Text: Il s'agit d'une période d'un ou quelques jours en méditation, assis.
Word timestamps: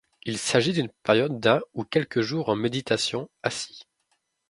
Il 0.23 0.39
s'agit 0.39 0.73
d'une 0.73 0.89
période 1.03 1.39
d'un 1.39 1.61
ou 1.75 1.83
quelques 1.85 2.21
jours 2.21 2.49
en 2.49 2.55
méditation, 2.55 3.29
assis. 3.43 3.83